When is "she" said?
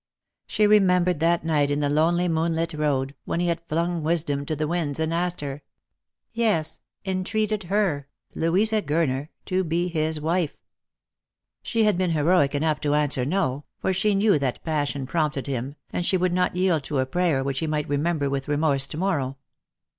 0.47-0.65, 11.61-11.83, 13.93-14.15, 16.03-16.17